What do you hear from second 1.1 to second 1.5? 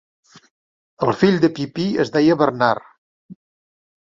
fill